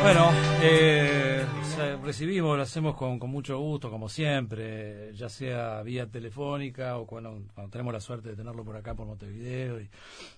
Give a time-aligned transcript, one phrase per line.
[0.00, 0.30] Bueno,
[0.62, 1.44] eh,
[2.02, 7.92] recibimos, lo hacemos con, mucho gusto, como siempre, ya sea vía telefónica o cuando, tenemos
[7.92, 9.80] la suerte de tenerlo por acá por Montevideo.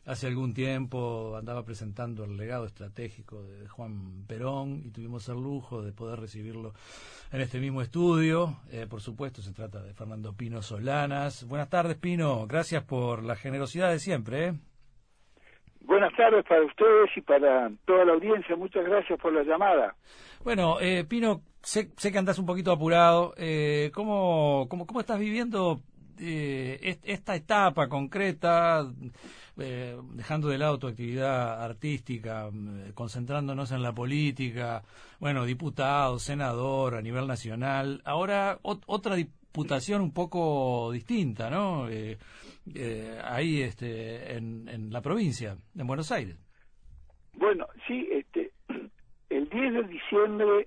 [0.06, 5.82] Hace algún tiempo andaba presentando el legado estratégico de Juan Perón y tuvimos el lujo
[5.82, 6.74] de poder recibirlo
[7.32, 8.58] en este mismo estudio.
[8.70, 11.44] Eh, por supuesto, se trata de Fernando Pino Solanas.
[11.44, 12.46] Buenas tardes, Pino.
[12.46, 14.46] Gracias por la generosidad de siempre.
[14.46, 14.54] ¿eh?
[15.86, 18.56] Buenas tardes para ustedes y para toda la audiencia.
[18.56, 19.94] Muchas gracias por la llamada.
[20.42, 23.34] Bueno, eh, Pino, sé, que andas un poquito apurado.
[23.36, 25.80] Eh, ¿cómo, cómo, cómo, estás viviendo
[26.18, 28.90] eh, esta etapa concreta,
[29.58, 34.82] eh, dejando de lado tu actividad artística, mm, concentrándonos en la política?
[35.20, 38.02] Bueno, diputado, senador a nivel nacional.
[38.04, 39.16] Ahora otra
[39.56, 41.88] diputación un poco distinta, ¿no?
[41.88, 42.18] Eh,
[42.74, 46.36] eh, ahí este, en, en, la provincia, en Buenos Aires.
[47.34, 48.50] Bueno, sí, este,
[49.30, 50.66] el 10 de diciembre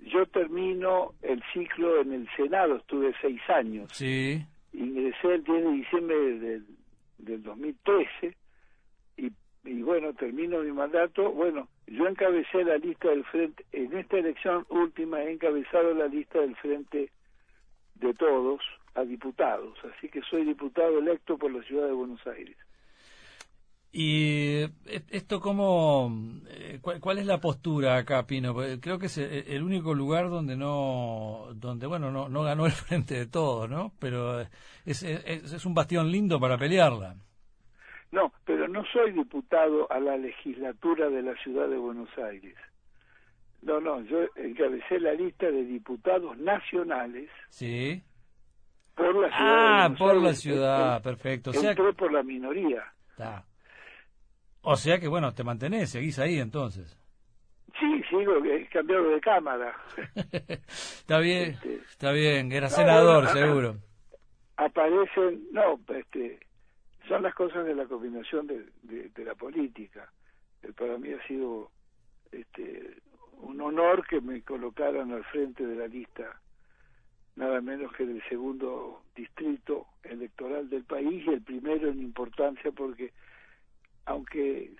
[0.00, 3.90] yo termino el ciclo en el Senado, estuve seis años.
[3.92, 4.42] Sí.
[4.72, 6.66] Ingresé el 10 de diciembre del,
[7.18, 8.36] del 2013
[9.16, 9.30] y,
[9.64, 11.30] y bueno, termino mi mandato.
[11.30, 16.40] Bueno, yo encabecé la lista del Frente, en esta elección última he encabezado la lista
[16.40, 17.10] del Frente
[18.08, 18.60] de Todos,
[18.94, 22.56] a diputados, así que soy diputado electo por la ciudad de Buenos Aires.
[23.96, 24.64] ¿Y
[25.10, 26.10] esto cómo,
[26.48, 28.52] eh, cuál, es la postura acá, Pino?
[28.80, 33.14] Creo que es el único lugar donde no, donde bueno, no, no ganó el frente
[33.14, 33.92] de todos, ¿no?
[34.00, 34.50] Pero es,
[35.04, 37.14] es, es un bastión lindo para pelearla.
[38.10, 42.56] No, pero no soy diputado a la legislatura de la ciudad de Buenos Aires.
[43.64, 47.28] No, no, yo encabecé la lista de diputados nacionales.
[47.48, 48.02] Sí
[48.94, 49.84] por la ciudad.
[49.84, 51.50] Ah, por la ciudad, perfecto.
[51.50, 52.84] O sea, por la minoría.
[53.10, 53.44] Está.
[54.62, 56.98] O sea que, bueno, te mantenés, seguís ahí entonces.
[57.78, 58.34] Sí, sigo,
[58.72, 59.76] cambiado de cámara.
[60.68, 63.76] está bien, este, está bien, era senador, seguro.
[64.56, 66.38] Aparecen, no, este,
[67.08, 70.08] son las cosas de la combinación de, de, la política.
[70.78, 71.70] Para mí ha sido
[72.30, 72.94] este,
[73.40, 76.40] un honor que me colocaran al frente de la lista
[77.36, 83.12] nada menos que del segundo distrito electoral del país y el primero en importancia porque
[84.06, 84.70] aunque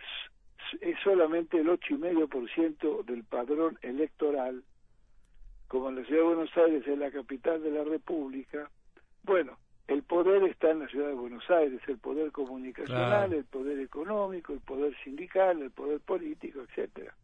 [0.81, 4.63] es solamente el ocho y medio por ciento del padrón electoral
[5.69, 8.71] como en la ciudad de Buenos Aires es la capital de la República
[9.25, 13.81] bueno el poder está en la ciudad de Buenos Aires el poder comunicacional el poder
[13.81, 17.15] económico el poder sindical el poder político etcétera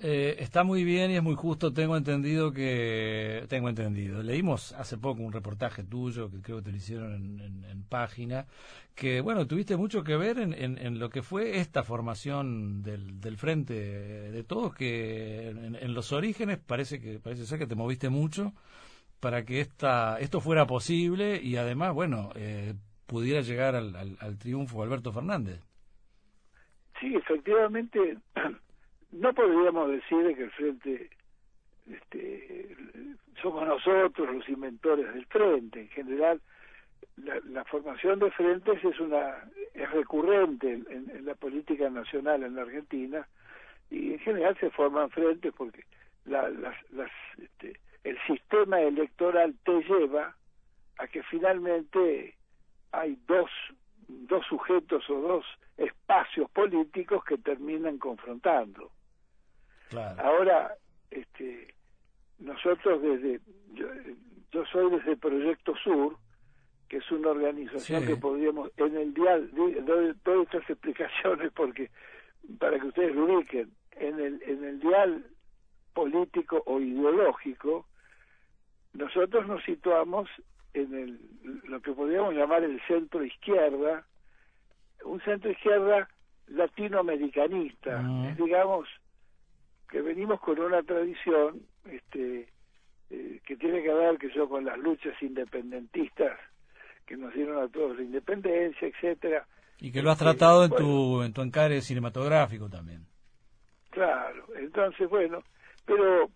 [0.00, 1.72] eh, está muy bien y es muy justo.
[1.72, 3.44] Tengo entendido que.
[3.48, 4.22] Tengo entendido.
[4.22, 8.46] Leímos hace poco un reportaje tuyo que creo que te lo hicieron en, página.
[8.94, 13.36] Que, bueno, tuviste mucho que ver en, en, lo que fue esta formación del, del
[13.38, 18.52] Frente de Todos, que en, los orígenes parece que parece ser que te moviste mucho
[19.20, 22.74] para que esta, esto fuera posible y además, bueno, eh,
[23.06, 25.60] pudiera llegar al, al, al triunfo Alberto Fernández.
[27.00, 28.18] Sí, efectivamente
[29.12, 31.10] no podríamos decir que el frente
[31.90, 32.76] este,
[33.40, 35.80] somos nosotros los inventores del frente.
[35.80, 36.40] En general
[37.16, 39.36] la, formación de frentes es una
[39.74, 43.26] es recurrente en, la política nacional en la Argentina
[43.90, 45.84] y en general se forman frentes porque
[46.24, 50.36] la, las, las, este, el sistema electoral te lleva
[50.98, 52.34] a que finalmente
[52.92, 53.50] hay dos
[54.08, 55.44] dos sujetos o dos
[55.76, 58.90] espacios políticos que terminan confrontando
[60.18, 60.74] Ahora,
[61.10, 61.74] este,
[62.38, 63.40] nosotros desde,
[63.72, 66.16] yo, soy desde Proyecto Sur,
[66.88, 71.90] que es una organización que podríamos, en el dial, doy todas estas explicaciones porque,
[72.58, 75.26] para que ustedes lo ubiquen, en el, en el dial
[75.92, 77.86] político o ideológico,
[78.92, 80.28] nosotros nos situamos
[80.74, 81.20] en el,
[81.64, 84.06] lo que podríamos llamar el centro izquierda,
[85.04, 86.08] un centro izquierda
[86.46, 88.02] latinoamericanista,
[88.36, 88.88] digamos,
[89.88, 92.48] que venimos con una tradición este
[93.10, 96.38] eh, que tiene que ver que yo con las luchas independentistas
[97.06, 99.46] que nos dieron a todos la independencia etcétera.
[99.80, 103.06] Y que lo has tratado en tu en tu encare cinematográfico también.
[103.90, 105.42] Claro entonces bueno
[105.86, 106.30] pero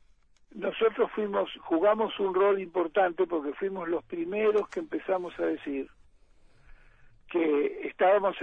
[0.54, 5.88] nosotros fuimos jugamos un rol importante porque fuimos los primeros que empezamos a decir
[7.30, 8.36] que estábamos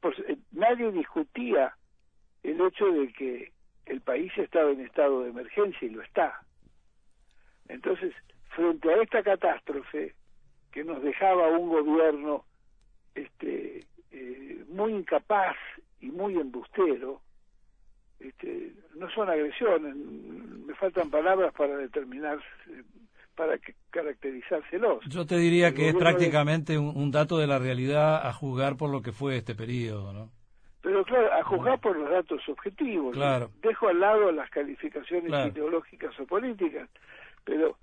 [0.00, 0.16] pues,
[0.52, 1.74] nadie discutía
[2.42, 3.55] el hecho de que
[3.86, 6.40] el país estaba en estado de emergencia y lo está.
[7.68, 8.12] Entonces,
[8.54, 10.14] frente a esta catástrofe
[10.72, 12.44] que nos dejaba un gobierno
[13.14, 15.56] este, eh, muy incapaz
[16.00, 17.22] y muy embustero,
[18.20, 22.38] este, no son agresiones, me faltan palabras para determinar,
[23.34, 23.58] para
[23.90, 25.04] caracterizárselos.
[25.06, 29.02] Yo te diría que es prácticamente un, dato de la realidad a juzgar por lo
[29.02, 30.30] que fue este periodo, ¿no?
[31.06, 33.14] Claro, a juzgar por los datos objetivos.
[33.14, 33.50] Claro.
[33.62, 36.88] Dejo al lado las calificaciones ideológicas o políticas,
[37.44, 37.76] pero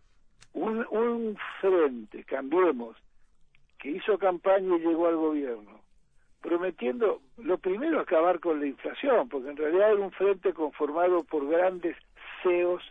[0.53, 2.97] un, un frente, cambiemos,
[3.79, 5.81] que hizo campaña y llegó al gobierno,
[6.41, 11.47] prometiendo lo primero acabar con la inflación, porque en realidad era un frente conformado por
[11.47, 11.97] grandes
[12.41, 12.83] CEOs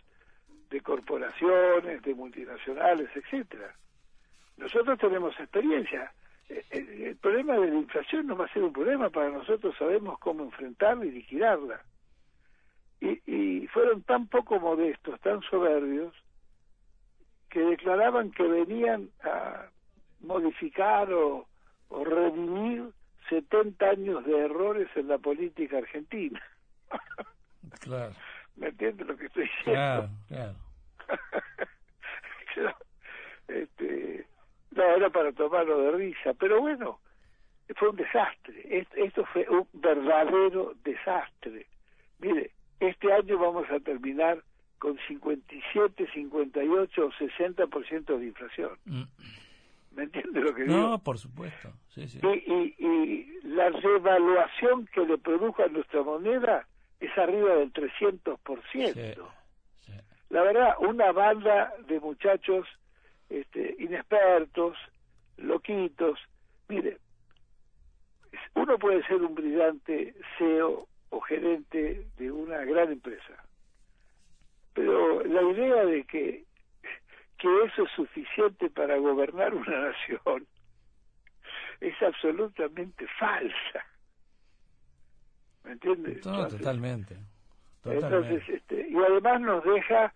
[0.69, 3.75] de corporaciones, de multinacionales, etcétera.
[4.57, 6.11] Nosotros tenemos experiencia.
[6.69, 10.43] El, problema de la inflación no va a ser un problema para nosotros, sabemos cómo
[10.43, 11.81] enfrentarla y liquidarla.
[12.99, 16.13] Y, y fueron tan poco modestos, tan soberbios,
[17.49, 19.67] que declaraban que venían a
[20.21, 21.45] modificar o,
[21.89, 22.91] o redimir
[23.29, 26.41] 70 años de errores en la política argentina.
[27.79, 28.13] Claro.
[28.55, 30.07] ¿Me entiendes lo que estoy diciendo?
[30.27, 30.55] Claro,
[32.59, 32.77] claro.
[33.47, 34.25] este,
[34.75, 36.99] no, era para tomarlo de risa, pero bueno,
[37.75, 38.85] fue un desastre.
[38.95, 41.67] Esto fue un verdadero desastre.
[42.19, 44.43] Mire, este año vamos a terminar
[44.79, 48.71] con 57, 58 o 60% de inflación.
[48.85, 49.03] Mm.
[49.91, 50.75] ¿Me entiendes lo que digo?
[50.75, 51.71] No, por supuesto.
[51.89, 52.19] Sí, sí.
[52.23, 56.67] Y, y, la revaluación que le produjo a nuestra moneda
[56.99, 59.27] es arriba del 300%.
[60.29, 62.67] La verdad, una banda de muchachos
[63.29, 64.77] este, inexpertos,
[65.37, 66.19] loquitos.
[66.67, 66.97] Mire,
[68.55, 73.43] uno puede ser un brillante CEO o gerente de una gran empresa,
[74.73, 76.43] pero la idea de que
[77.43, 80.47] que eso es suficiente para gobernar una nación
[81.81, 83.85] es absolutamente falsa.
[85.65, 86.21] ¿Me entiendes?
[86.21, 87.17] totalmente.
[87.83, 90.13] Entonces, este, y además nos deja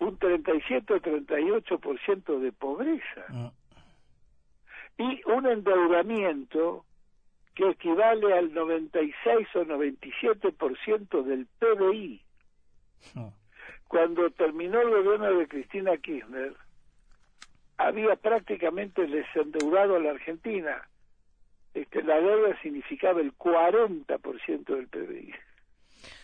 [0.00, 3.24] un 37 o 38% de pobreza.
[3.28, 3.48] Mm.
[4.98, 6.84] Y un endeudamiento
[7.54, 12.22] que equivale al 96 o 97% del PBI.
[13.14, 13.26] Mm.
[13.88, 16.54] Cuando terminó el gobierno de Cristina Kirchner,
[17.78, 20.88] había prácticamente desendeudado a la Argentina.
[21.74, 25.32] Este, la deuda significaba el 40% del PBI.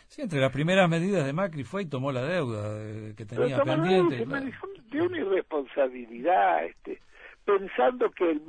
[0.08, 3.62] Sí, entre las primeras medidas de Macri fue y tomó la deuda eh, que tenía
[3.62, 4.24] pendiente.
[4.90, 7.00] De una irresponsabilidad, este,
[7.44, 8.40] pensando que,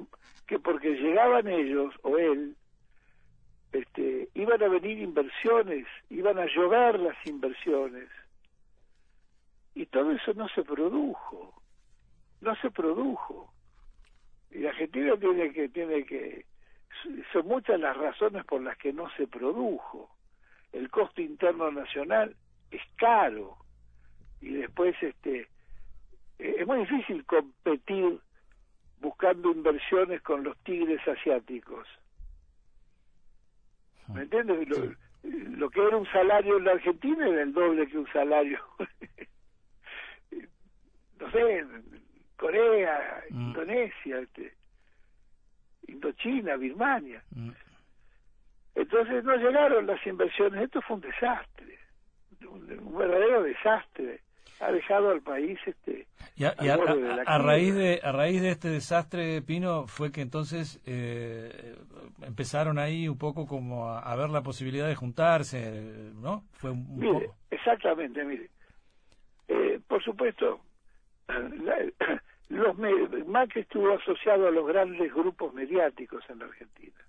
[0.46, 2.56] que porque llegaban ellos o él,
[3.72, 8.10] este, iban a venir inversiones, iban a llover las inversiones.
[9.74, 11.56] Y todo eso no se produjo
[12.46, 13.51] no se produjo.
[14.51, 16.46] Y la Argentina tiene que, tiene que,
[17.34, 20.14] son muchas las razones por las que no se produjo.
[20.75, 22.36] El costo interno nacional
[22.69, 23.56] es caro
[24.42, 25.48] y después este
[26.38, 28.19] eh, es muy difícil competir
[29.00, 31.88] buscando inversiones con los tigres asiáticos.
[34.13, 34.68] ¿Me entiendes?
[34.68, 34.94] Lo,
[35.57, 38.60] lo que era un salario en la Argentina era el doble que un salario.
[41.19, 41.66] no sé,
[42.36, 43.48] Corea, mm.
[43.48, 44.54] Indonesia, este,
[45.88, 47.24] Indochina, Birmania.
[48.75, 51.80] Entonces no llegaron las inversiones, esto fue un desastre,
[52.48, 54.22] un, verdadero desastre.
[54.62, 56.55] Ha dejado al país este y, a,
[57.38, 61.75] raíz de a raíz de este desastre Pino fue que entonces eh,
[62.22, 66.44] empezaron ahí un poco como a, ver la posibilidad de juntarse, ¿no?
[66.53, 68.50] Fue mire, exactamente, mire.
[69.48, 70.60] Eh, por supuesto,
[72.50, 72.77] los
[73.27, 77.04] Macri estuvo asociado a los grandes grupos mediáticos en la Argentina,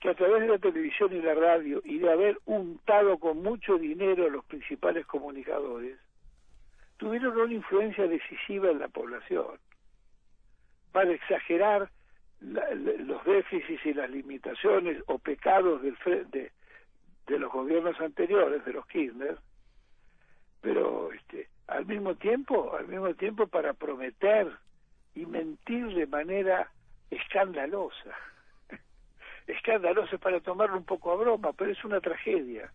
[0.00, 3.76] que a través de la televisión y la radio y de haber untado con mucho
[3.76, 5.98] dinero a los principales comunicadores,
[6.96, 9.58] tuvieron una influencia decisiva en la población
[10.92, 11.90] para exagerar
[12.40, 15.96] los déficits y las limitaciones o pecados del,
[16.30, 19.38] de, los gobiernos anteriores, de los Kirchner,
[20.62, 24.50] pero este, al mismo tiempo, al mismo tiempo para prometer
[25.14, 26.70] y mentir de manera
[27.10, 28.16] escandalosa.
[29.50, 32.72] Escandalosa para tomarlo un poco a broma, pero es una tragedia.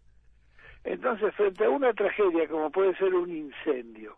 [0.83, 4.15] Entonces, frente a una tragedia como puede ser un incendio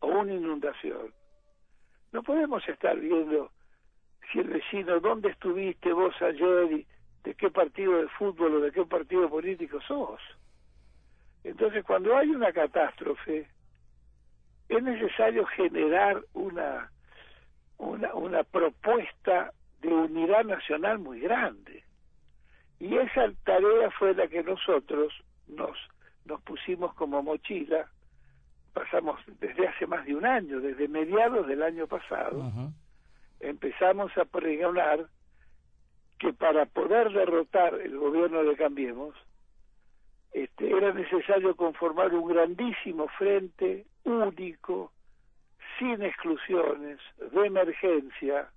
[0.00, 1.12] o una inundación,
[2.12, 3.50] no podemos estar viendo
[4.30, 6.86] si el vecino, ¿dónde estuviste vos ayer y
[7.24, 10.20] de qué partido de fútbol o de qué partido político sos?
[11.44, 13.48] Entonces, cuando hay una catástrofe,
[14.68, 16.90] es necesario generar una,
[17.78, 21.84] una, una propuesta de unidad nacional muy grande.
[22.80, 25.12] Y esa tarea fue la que nosotros
[25.46, 25.76] nos
[26.24, 27.88] nos pusimos como mochila,
[28.72, 32.50] pasamos desde hace más de un año, desde mediados del año pasado,
[33.40, 35.06] empezamos a pregonar
[36.18, 39.14] que para poder derrotar el gobierno de Cambiemos,
[40.32, 44.92] este, era necesario conformar un grandísimo frente único,
[45.78, 48.48] sin exclusiones, de emergencia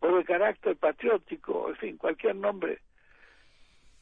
[0.00, 2.80] o de carácter patriótico, en fin, cualquier nombre.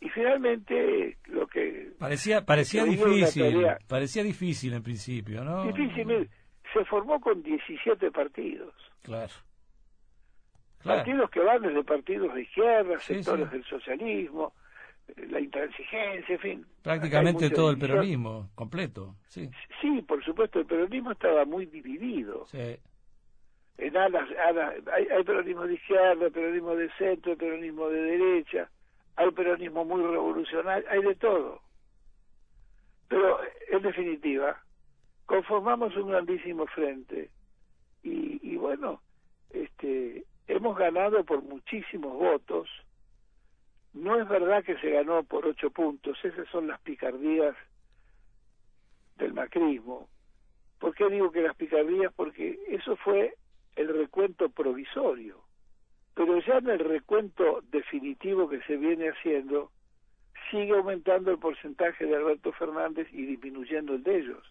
[0.01, 5.65] Y finalmente lo que parecía parecía difícil, parecía difícil en principio, ¿no?
[5.65, 6.29] Difícil,
[6.73, 8.75] se formó con 17 partidos.
[9.03, 9.33] Claro.
[10.85, 14.53] Partidos que van desde partidos de izquierda, sectores del socialismo,
[15.29, 16.67] la intransigencia, en fin.
[16.83, 19.51] Prácticamente todo el peronismo, completo, sí.
[19.81, 22.47] Sí, por supuesto, el peronismo estaba muy dividido.
[22.47, 22.77] Sí.
[23.79, 24.29] En alas,
[24.93, 28.71] hay, hay, peronismo de izquierda, peronismo de centro, peronismo de derecha,
[29.17, 31.61] hay peronismo muy revolucionario, hay de todo.
[33.09, 34.59] Pero, en definitiva,
[35.27, 37.31] conformamos un grandísimo frente
[38.03, 39.01] y, y bueno,
[39.51, 42.69] este, hemos ganado por muchísimos votos,
[43.93, 47.57] no es verdad que se ganó por ocho puntos, esas son las picardías
[49.17, 50.09] del macrismo.
[50.79, 52.13] ¿Por qué digo que las picardías?
[52.15, 53.35] Porque eso fue
[53.77, 55.41] el recuento provisorio.
[56.15, 59.71] Pero ya en el recuento definitivo que se viene haciendo,
[60.51, 64.43] sigue aumentando el porcentaje de Alberto Fernández y disminuyendo el de ellos.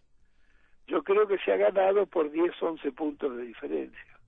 [0.87, 4.19] Yo creo que se ha ganado por 10, 11 puntos de diferencia,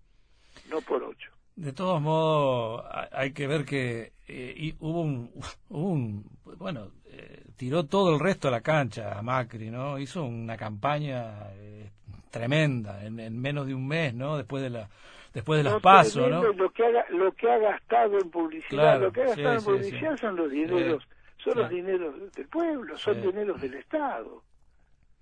[0.69, 1.31] no por 8.
[1.55, 5.31] De todos modos, hay que ver que eh, hubo, un,
[5.69, 6.25] un,
[6.57, 9.99] bueno, eh, tiró todo el resto a la cancha a Macri, ¿no?
[9.99, 11.91] Hizo una campaña eh,
[12.37, 14.37] tremenda en, menos de un mes, ¿no?
[14.37, 14.89] Después de la
[15.33, 16.41] después de los pasos, ¿no?
[16.53, 20.17] Lo que, ha, lo que ha gastado en publicidad, lo que ha gastado en publicidad
[20.17, 24.41] son los dineros, son los dineros del pueblo, son dineros del Estado.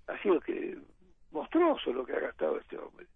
[0.06, 0.78] Ha sido que
[1.32, 3.06] monstruoso lo que ha gastado este hombre.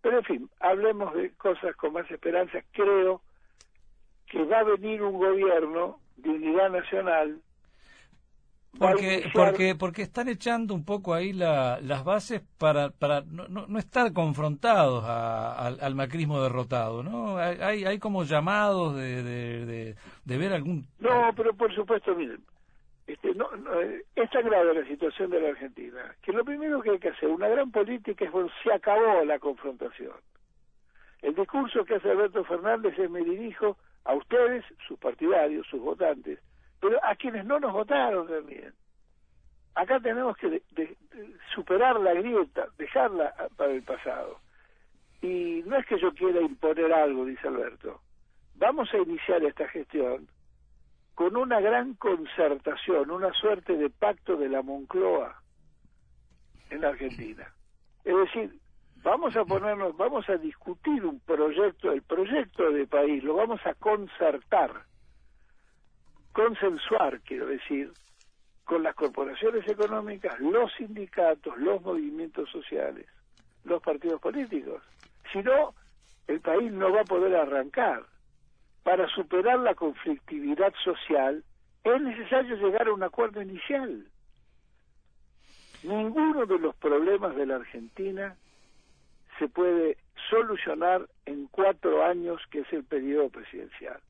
[0.00, 2.58] Pero en fin, hablemos de cosas con más esperanza.
[2.72, 3.22] Creo
[4.26, 7.40] que va a venir un gobierno de unidad nacional.
[8.78, 13.78] Porque, porque, porque están echando un poco ahí la, las bases para, para no, no,
[13.78, 17.38] estar confrontados al macrismo derrotado, ¿no?
[17.38, 20.86] Hay, hay como llamados de, de, de ver algún...
[20.98, 22.40] No, pero por supuesto, miren,
[23.06, 23.48] este, no,
[24.16, 27.28] es tan grave la situación de la Argentina que lo primero que hay que hacer,
[27.28, 30.14] una gran política, es bueno, se acabó la confrontación.
[31.20, 36.38] El discurso que hace Alberto Fernández es me dirijo a ustedes, sus partidarios, sus votantes,
[36.80, 38.72] pero a quienes no nos votaron también.
[39.74, 40.62] Acá tenemos que
[41.54, 44.38] superar la grieta, dejarla para el pasado.
[45.20, 48.00] Y no es que yo quiera imponer algo, dice Alberto.
[48.56, 50.28] Vamos a iniciar esta gestión
[51.14, 55.40] con una gran concertación, una suerte de pacto de la Moncloa
[56.70, 57.52] en la Argentina.
[58.04, 58.58] Es decir,
[59.02, 63.74] vamos a ponernos, vamos a discutir un proyecto, el proyecto de país, lo vamos a
[63.74, 64.82] concertar,
[66.34, 67.90] consensuar, quiero decir,
[68.64, 73.06] con las corporaciones económicas, los sindicatos, los movimientos sociales,
[73.64, 74.82] los partidos políticos.
[75.32, 75.74] Si no,
[76.26, 78.04] el país no va a poder arrancar
[78.82, 81.42] para superar la conflictividad social
[81.84, 84.06] es necesario llegar a un acuerdo inicial.
[85.82, 88.36] Ninguno de los problemas de la Argentina
[89.38, 89.98] se puede
[90.30, 94.00] solucionar en cuatro años, que es el periodo presidencial.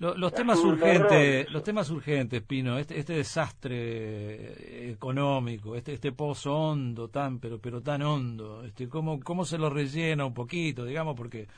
[0.00, 7.08] Los, temas urgentes, los temas urgentes, Pino, este, este desastre económico, este, este pozo hondo,
[7.08, 11.48] tan pero pero tan hondo, este, cómo cómo se lo rellena un poquito, digamos, porque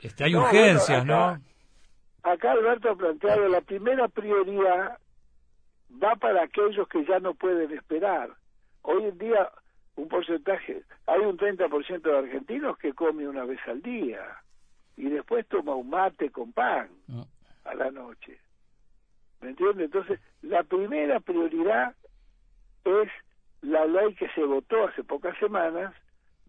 [0.00, 1.38] este hay urgencias, ¿no?
[2.24, 4.98] acá Alberto ha planteado la primera prioridad
[6.02, 8.30] va para aquellos que ya no pueden esperar.
[8.82, 9.48] Hoy en día
[9.94, 14.20] un porcentaje, hay un 30% de argentinos que come una vez al día
[15.00, 17.22] y después toma un mate con pan mm.
[17.64, 18.38] a la noche.
[19.40, 19.84] ¿Me entiende?
[19.84, 21.94] Entonces, la primera prioridad
[22.84, 23.08] es
[23.62, 25.94] la ley que se votó hace pocas semanas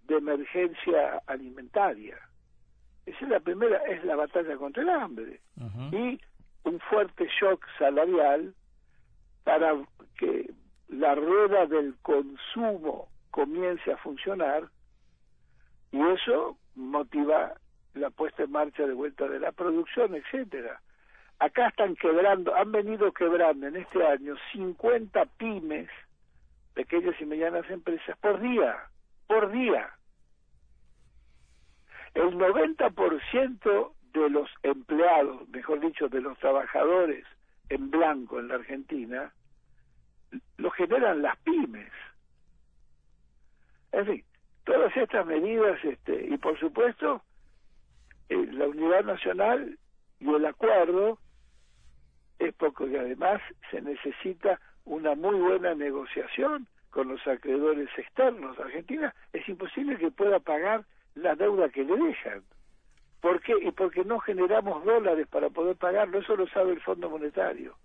[0.08, 2.17] de emergencia alimentaria
[3.05, 5.39] esa es la primera, es la batalla contra el hambre.
[5.91, 6.20] Y
[6.63, 8.53] un fuerte shock salarial
[9.43, 9.74] para
[10.17, 10.51] que
[10.88, 14.70] la rueda del consumo comience a funcionar
[15.91, 17.53] y eso motiva
[17.93, 20.81] la puesta en marcha de vuelta de la producción, etcétera.
[21.39, 25.89] Acá están quebrando, han venido quebrando en este año 50 pymes,
[26.74, 28.77] pequeñas y medianas empresas, por día,
[29.27, 29.89] por día.
[32.13, 37.25] El 90% de los empleados, mejor dicho, de los trabajadores
[37.69, 39.33] en blanco en la Argentina,
[40.57, 41.91] lo generan las pymes.
[43.91, 44.24] En fin,
[44.63, 47.24] todas estas medidas, este, y por supuesto,
[48.32, 49.78] eh, la unidad nacional
[50.22, 51.20] y el acuerdo
[52.40, 58.58] es porque además se necesita una muy buena negociación con los acreedores externos.
[58.58, 60.86] Argentina es imposible que pueda pagar
[61.16, 62.42] la deuda que le dejan.
[63.20, 63.54] ¿Por qué?
[63.62, 67.76] Y porque no generamos dólares para poder pagarlo, eso lo sabe el Fondo Monetario.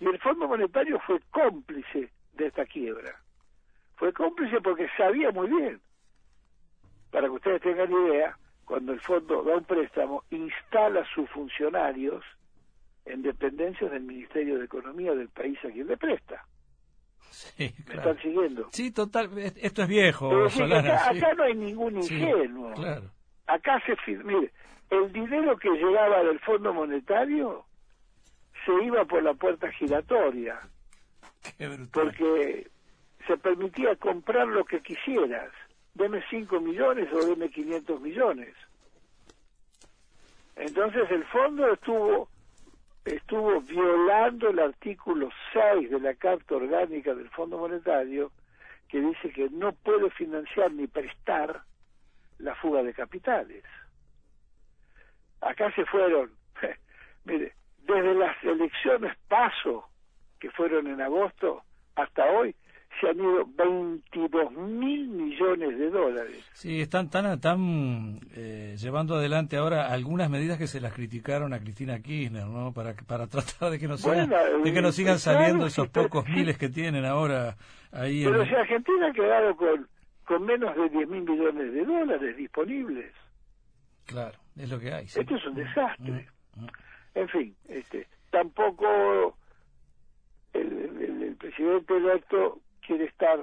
[0.00, 3.20] Y el Fondo Monetario fue cómplice de esta quiebra.
[3.96, 5.78] Fue cómplice porque sabía muy bien,
[7.10, 8.34] para que ustedes tengan idea,
[8.68, 12.22] cuando el fondo da un préstamo, instala a sus funcionarios
[13.06, 16.44] en dependencias del Ministerio de Economía del país a quien le presta.
[17.30, 18.68] Sí, ¿Me están siguiendo?
[18.70, 19.30] Sí, total.
[19.38, 20.30] Esto es viejo.
[20.46, 22.74] acá, no hay ningún ingenuo.
[23.46, 24.52] Acá se mire,
[24.90, 27.64] el dinero que llegaba del Fondo Monetario
[28.66, 30.60] se iba por la puerta giratoria.
[31.92, 32.68] porque
[33.26, 35.50] se permitía comprar lo que quisieras.
[35.98, 38.54] Deme 5 millones o deme 500 millones.
[40.54, 42.28] Entonces el fondo estuvo
[43.04, 48.30] estuvo violando el artículo 6 de la Carta Orgánica del Fondo Monetario,
[48.88, 51.62] que dice que no puede financiar ni prestar
[52.38, 53.64] la fuga de capitales.
[55.40, 56.30] Acá se fueron,
[57.24, 59.88] mire, desde las elecciones paso,
[60.38, 61.62] que fueron en agosto,
[61.96, 62.54] hasta hoy,
[63.00, 66.50] se han ido 22 mil millones de dólares.
[66.52, 71.60] Sí, están tan, tan eh, llevando adelante ahora algunas medidas que se las criticaron a
[71.60, 72.72] Cristina Kirchner, ¿no?
[72.72, 74.30] Para, para tratar de que no, sigan,
[74.64, 77.56] de que no sigan saliendo esos pocos miles que tienen ahora
[77.92, 78.24] ahí.
[78.24, 79.88] Pero si Argentina ha quedado con,
[80.24, 83.12] con menos de 10 mil millones de dólares disponibles.
[84.06, 85.04] Claro, es lo que hay.
[85.04, 86.28] Esto es un desastre.
[86.56, 86.68] Mm, mm.
[87.14, 89.36] En fin, este, tampoco
[90.54, 90.66] el,
[91.22, 93.38] el presidente electo quiere estar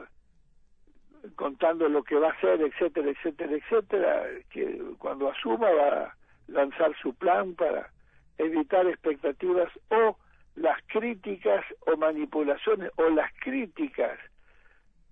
[1.36, 6.16] contando lo que va a hacer, etcétera, etcétera, etcétera, que cuando asuma va a
[6.48, 7.92] lanzar su plan para
[8.40, 10.18] evitar expectativas o
[10.56, 14.18] las críticas o manipulaciones o las críticas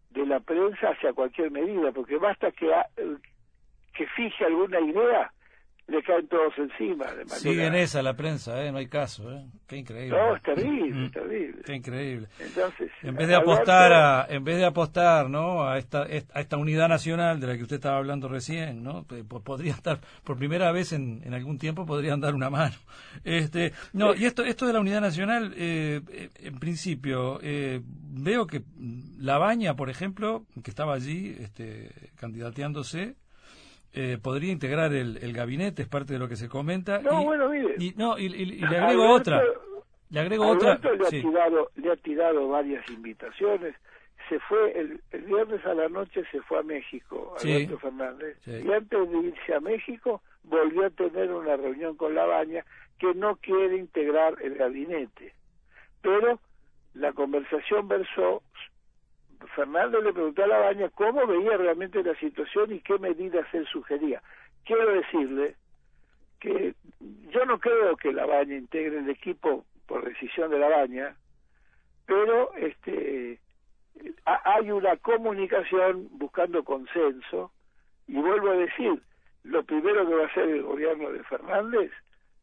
[0.10, 2.72] de la prensa hacia cualquier medida, porque basta que,
[3.94, 5.32] que fije alguna idea
[5.88, 7.06] le caen todos encima.
[7.06, 7.36] De manera...
[7.36, 8.72] Sigue en esa la prensa, ¿eh?
[8.72, 9.32] no hay caso.
[9.32, 9.46] ¿eh?
[9.68, 10.18] Qué increíble.
[10.18, 11.62] No, es terrible, terrible.
[11.66, 12.28] Qué increíble.
[12.40, 15.68] Entonces, en vez de apostar a, en vez de apostar, ¿no?
[15.68, 19.04] A esta, a esta unidad nacional de la que usted estaba hablando recién, ¿no?
[19.04, 22.76] Podría estar por primera vez en, en algún tiempo podrían dar una mano.
[23.24, 28.48] Este, no, y esto, esto de la unidad nacional, eh, eh en principio, eh, veo
[28.48, 28.64] que
[29.18, 33.16] La Baña, por ejemplo, que estaba allí, este, candidateándose
[33.94, 37.00] eh, podría integrar el, el, gabinete, es parte de lo que se comenta.
[37.00, 37.76] No, bueno, mire.
[37.78, 39.44] Y, no, y, le agrego otra.
[40.10, 40.80] Le agrego otra.
[40.82, 43.76] Le, ha tirado, le ha tirado varias invitaciones.
[44.30, 48.38] Se fue, el, el, viernes a la noche se fue a México, Alberto Fernández.
[48.48, 52.66] Y antes de irse a México, volvió a tener una reunión con La Baña
[52.98, 55.34] que no quiere integrar el gabinete.
[56.02, 56.40] Pero
[56.94, 58.42] la conversación versó
[59.56, 63.68] Fernando le preguntó a la baña cómo veía realmente la situación y qué medidas él
[63.68, 64.22] sugería.
[64.66, 65.56] Quiero decirle
[66.40, 66.74] que
[67.30, 71.16] yo no creo que la baña integre el equipo por decisión de la baña,
[72.06, 73.40] pero este
[74.26, 77.52] hay una comunicación buscando consenso
[78.08, 79.02] y vuelvo a decir,
[79.44, 81.92] lo primero que va a hacer el gobierno de Fernández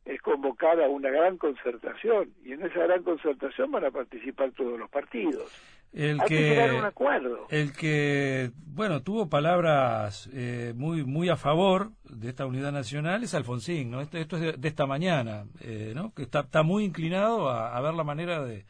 [0.05, 4.79] es convocar a una gran concertación y en esa gran concertación van a participar todos
[4.79, 5.51] los partidos.
[5.93, 7.47] El que, un acuerdo.
[7.51, 13.35] El que, bueno, tuvo palabras eh, muy muy a favor de esta unidad nacional es
[13.35, 14.01] Alfonsín, ¿no?
[14.01, 16.15] Esto, esto es de, esta mañana, eh, ¿no?
[16.15, 18.65] Que está, está muy inclinado a, ver la manera de,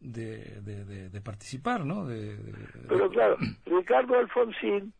[0.00, 0.60] de,
[1.08, 2.06] de, participar, ¿no?
[2.86, 4.92] Pero claro, Ricardo Alfonsín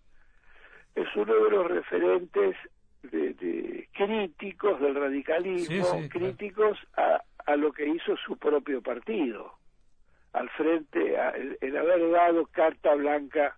[0.95, 2.57] es uno de los referentes
[3.03, 9.58] de, críticos del radicalismo, críticos a, a lo que hizo su propio partido,
[10.33, 11.17] al frente,
[11.61, 13.57] el, haber dado carta blanca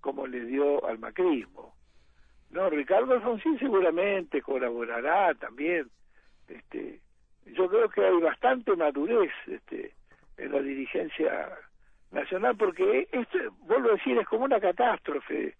[0.00, 1.74] como le dio al macrismo.
[2.50, 5.88] No, Ricardo Alfonsín seguramente colaborará también.
[6.48, 7.00] Este,
[7.46, 9.94] yo creo que hay bastante madurez este,
[10.36, 11.50] en la dirigencia
[12.10, 15.54] nacional, porque esto, vuelvo a decir, es como una catástrofe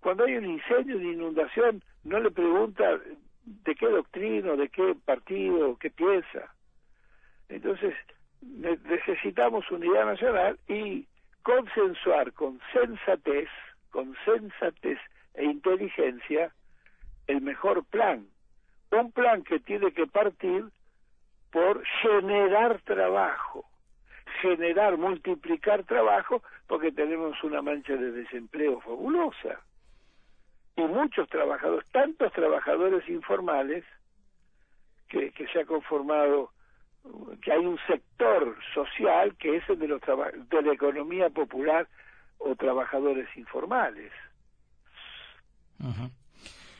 [0.00, 2.98] cuando hay un incendio, una inundación, no le pregunta
[3.44, 6.54] de qué doctrina, de qué partido, qué piensa.
[7.48, 7.94] Entonces,
[8.40, 11.06] necesitamos unidad nacional y
[11.42, 13.48] consensuar con sensatez,
[13.90, 14.98] con sensatez
[15.34, 16.52] e inteligencia
[17.26, 18.26] el mejor plan.
[18.90, 20.64] Un plan que tiene que partir
[21.50, 23.64] por generar trabajo.
[24.42, 29.60] generar, multiplicar trabajo, porque tenemos una mancha de desempleo fabulosa.
[30.76, 33.84] Y muchos trabajadores, tantos trabajadores informales,
[35.08, 36.52] que, que se ha conformado,
[37.42, 41.88] que hay un sector social que es el de, los de la economía popular
[42.38, 44.12] o trabajadores informales.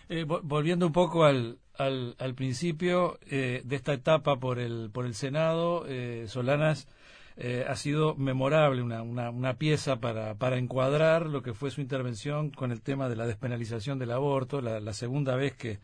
[0.08, 5.06] Eh, volviendo un poco al, al, al principio eh, de esta etapa por el, por
[5.06, 6.88] el Senado, eh, Solanas
[7.36, 11.80] eh, ha sido memorable, una, una, una, pieza para, para encuadrar lo que fue su
[11.80, 15.78] intervención con el tema de la despenalización del aborto, la, la segunda vez que,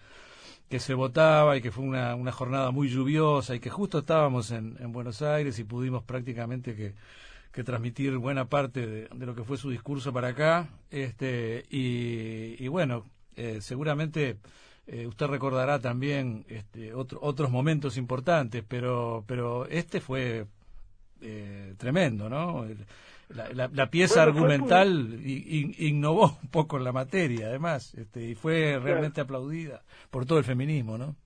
[0.75, 4.51] que se votaba y que fue una, una jornada muy lluviosa y que justo estábamos
[4.51, 6.95] en, en Buenos Aires y pudimos prácticamente que,
[7.53, 10.67] que transmitir buena parte de, lo que fue su discurso para acá.
[10.91, 13.05] Este, y, y bueno,
[13.37, 14.39] eh, seguramente
[14.89, 20.47] eh, usted recordará también este, otro, otros momentos importantes, pero, pero este fue
[21.21, 22.67] eh, tremendo, ¿no?
[23.29, 29.21] La, la, pieza argumental innovó un poco en la materia, además, este, y fue realmente
[29.21, 31.17] aplaudida por todo el feminismo, ¿no?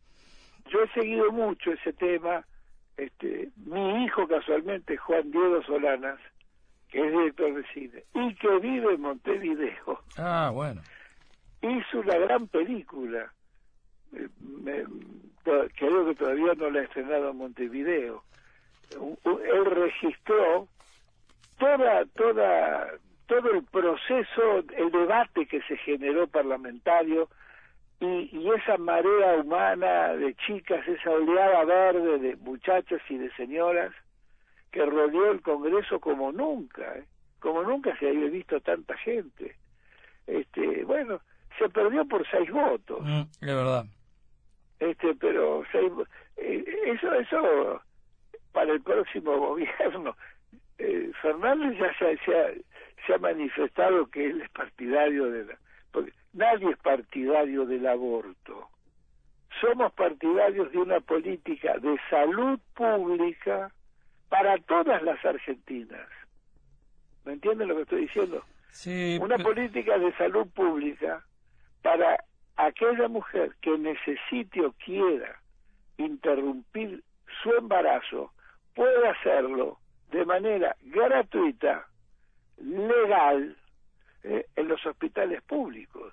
[0.70, 2.44] Yo he seguido mucho ese tema.
[2.96, 6.18] Este, mi hijo, casualmente, Juan Diego Solanas,
[6.88, 10.02] que es director de cine y que vive en Montevideo.
[10.16, 10.82] Ah, bueno
[11.62, 13.32] hizo una gran película.
[14.12, 14.84] Eh, me,
[15.76, 18.22] creo que todavía no la ha estrenado en Montevideo.
[19.24, 20.68] Él registró
[21.58, 22.88] toda, toda,
[23.26, 27.28] todo el proceso, el debate que se generó parlamentario
[28.00, 33.92] y, y esa marea humana de chicas, esa oleada verde de muchachas y de señoras
[34.70, 37.04] que rodeó el Congreso como nunca, ¿eh?
[37.40, 39.56] como nunca se había visto tanta gente.
[40.26, 41.20] Este, bueno,
[41.58, 43.00] se perdió por seis votos.
[43.02, 43.84] Mm, es verdad.
[44.78, 45.90] Este, pero seis,
[46.36, 47.82] eh, eso, eso
[48.52, 50.16] para el próximo gobierno.
[50.78, 52.50] Eh, Fernández ya se, ha,
[53.06, 55.58] se ha manifestado que él es partidario de la,
[55.90, 58.68] porque nadie es partidario del aborto.
[59.60, 63.72] Somos partidarios de una política de salud pública
[64.28, 66.08] para todas las argentinas.
[67.24, 68.44] ¿Me entienden lo que estoy diciendo?
[68.70, 71.24] Sí, una política de salud pública
[71.82, 72.22] para
[72.56, 75.40] aquella mujer que necesite o quiera
[75.96, 77.02] interrumpir
[77.42, 78.32] su embarazo,
[78.74, 79.78] puede hacerlo
[80.10, 81.86] de manera gratuita,
[82.58, 83.56] legal,
[84.24, 86.12] eh, en los hospitales públicos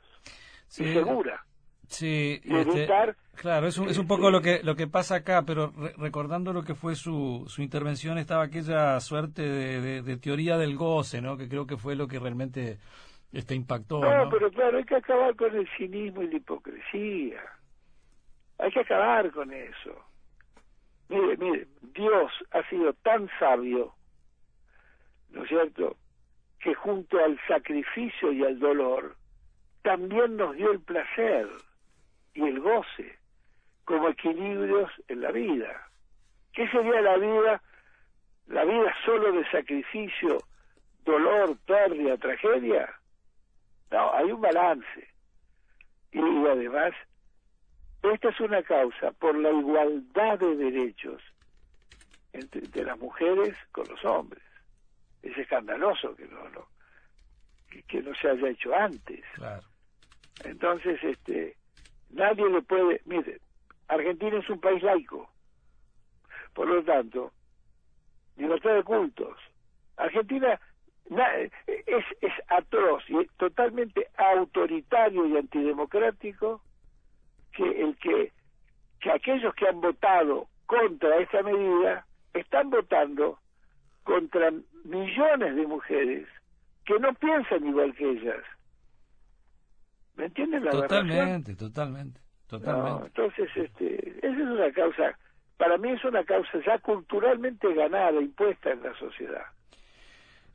[0.77, 1.43] y segura.
[1.87, 2.87] Sí, este,
[3.35, 6.63] claro, es un, es un poco lo que lo que pasa acá, pero recordando lo
[6.63, 11.37] que fue su, su intervención, estaba aquella suerte de, de, teoría del goce, ¿no?
[11.37, 12.79] Que creo que fue lo que realmente
[13.31, 13.99] este impactó.
[13.99, 17.41] No, pero claro, hay que acabar con el cinismo y la hipocresía.
[18.57, 19.95] Hay que acabar con eso.
[21.09, 23.93] Mire, mire, Dios ha sido tan sabio,
[25.29, 25.97] ¿no es cierto?,
[26.59, 29.15] que junto al sacrificio y al dolor,
[29.83, 31.47] también nos dio el placer
[32.33, 33.19] y el goce
[33.83, 35.87] como equilibrios en la vida.
[36.53, 37.61] ¿Qué sería la vida?
[38.47, 40.39] La vida solo de sacrificio,
[41.03, 42.91] dolor, pérdida, tragedia.
[43.91, 45.07] No, hay un balance.
[46.11, 46.93] Y, además,
[48.11, 51.21] esta es una causa por la igualdad de derechos
[52.33, 54.43] entre de las mujeres con los hombres.
[55.21, 56.67] Es escandaloso que no, no
[57.87, 59.23] que, no se haya hecho antes.
[60.43, 61.55] Entonces, este,
[62.11, 63.39] nadie le puede, mire,
[63.87, 65.29] Argentina es un país laico,
[66.53, 67.31] por lo tanto,
[68.37, 69.37] libertad de cultos.
[69.97, 70.59] Argentina
[71.67, 76.61] es, es atroz y totalmente autoritario y antidemocrático
[77.55, 78.31] que el que,
[78.99, 83.39] que aquellos que han votado contra esa medida están votando
[84.03, 84.51] contra
[84.83, 86.27] millones de mujeres
[86.85, 88.43] que no piensan igual que ellas.
[90.15, 93.07] ¿Me entienden la Totalmente, totalmente, totalmente.
[93.07, 95.17] entonces, este, esa es una causa,
[95.57, 99.45] para mí es una causa ya culturalmente ganada, impuesta en la sociedad.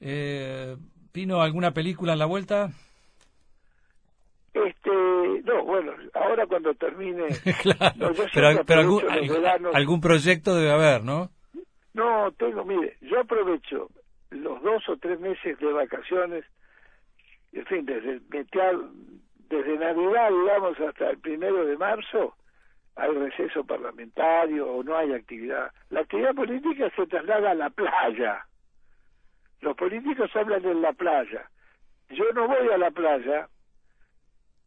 [0.01, 0.77] Eh,
[1.13, 2.71] Pino, ¿alguna película en la vuelta?
[5.51, 7.27] No, bueno, ahora cuando termine.
[7.63, 9.03] claro, pero, algún,
[9.75, 11.31] algún proyecto debe haber, ¿no?
[11.93, 13.89] No, tengo, mire, yo aprovecho
[14.31, 16.45] los dos o tres meses de vacaciones,
[17.53, 22.37] en fin, desde, desde Navidad, digamos, hasta el primero de marzo,
[22.95, 25.73] hay receso parlamentario o no hay actividad.
[25.89, 28.47] La actividad política se traslada a la playa.
[29.63, 31.51] Los políticos hablan en la playa.
[32.11, 33.49] Yo no voy a la playa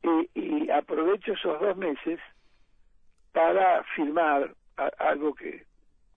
[0.03, 2.19] y, aprovecho esos dos meses
[3.31, 4.53] para firmar
[4.99, 5.65] algo que,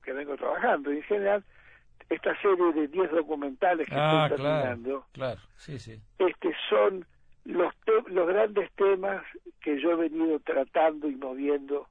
[0.02, 0.90] que vengo trabajando.
[0.90, 1.44] en general
[2.08, 6.00] esta serie de 10 documentales que Ah, estoy claro, terminando, claro, sí, sí.
[6.18, 7.04] este, son
[7.44, 9.24] los, te- los grandes temas
[9.60, 11.88] que yo he venido tratando y moviendo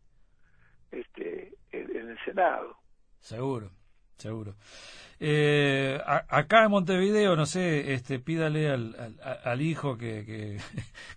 [0.91, 2.77] este, en, en el Senado.
[3.19, 3.71] Seguro,
[4.17, 4.55] seguro.
[5.19, 10.59] Eh, a- acá en Montevideo, no sé, este, pídale al, hijo que,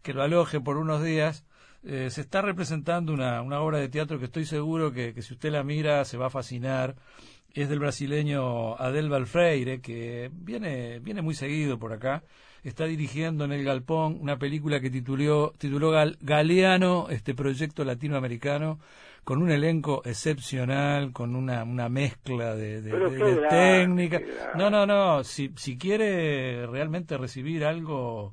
[0.07, 1.45] lo aloje por unos días.
[1.85, 5.53] Eh, se está representando una, obra de teatro que estoy seguro que, que si usted
[5.53, 6.97] la mira se va a fascinar.
[7.55, 12.23] Es del brasileño Adelbal Freire, que viene, viene muy seguido por acá.
[12.65, 18.79] Está dirigiendo en el Galpón una película que tituló, tituló Gal- Galeano, este proyecto latinoamericano,
[19.25, 22.91] con un elenco excepcional, con una, una mezcla de, de-
[23.49, 24.21] técnica.
[24.57, 25.23] No, no, no.
[25.25, 28.33] Si, si quiere realmente recibir algo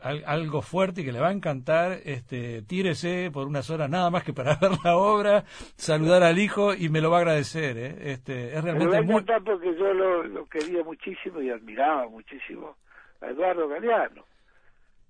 [0.00, 4.10] al- algo fuerte y que le va a encantar, este, tírese por unas horas nada
[4.10, 5.44] más que para ver la obra,
[5.76, 7.78] saludar al hijo y me lo va a agradecer.
[7.78, 7.96] ¿eh?
[8.12, 9.14] Este, es Me va realmente a muy...
[9.22, 12.76] encantar porque yo lo, lo quería muchísimo y admiraba muchísimo
[13.20, 14.24] a Eduardo Galeano.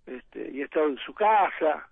[0.07, 1.89] Este, y he estado en su casa,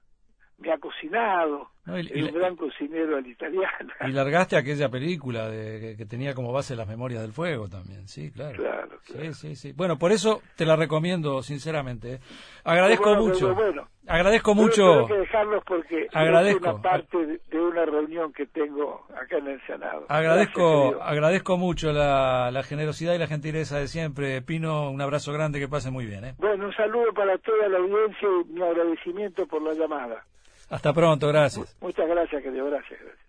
[0.58, 3.92] me ha cocinado, No, y- la- gran cocinero al italiano.
[4.06, 8.08] Y largaste aquella película de, que, que tenía como base las memorias del fuego también,
[8.08, 8.56] sí, claro.
[8.56, 9.34] Claro, Sí, claro.
[9.34, 9.72] sí, sí.
[9.72, 12.14] Bueno, por eso te la recomiendo, sinceramente.
[12.14, 12.18] ¿eh?
[12.64, 13.54] Agradezco Bueno, mucho.
[13.54, 14.82] pero bueno, Agradezco mucho.
[14.82, 16.58] Tengo que dejarlos porque Agradezco.
[16.68, 20.04] es una parte de, una reunión que tengo acá en el Senado.
[20.08, 24.40] Agradezco, Gracias, agradezco mucho la, la generosidad y la gentileza de siempre.
[24.42, 26.24] Pino, un abrazo grande, que pase muy bien.
[26.24, 26.34] ¿eh?
[26.38, 30.24] Bueno, un saludo para toda la audiencia y mi agradecimiento por la llamada.
[30.70, 31.76] Hasta pronto, gracias.
[31.80, 32.66] Muchas gracias, querido.
[32.66, 33.24] Gracias, gracias.